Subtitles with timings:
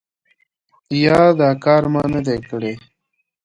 [1.03, 2.73] یا دا کار ما نه دی کړی؟